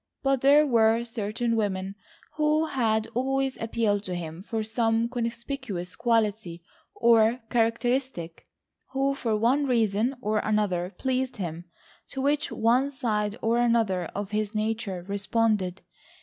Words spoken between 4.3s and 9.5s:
for some conspicuous quality, or characteristic, who for